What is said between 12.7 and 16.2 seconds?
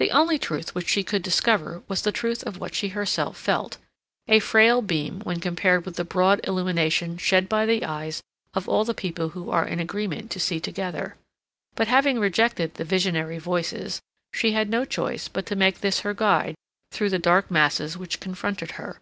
the visionary voices, she had no choice but to make this her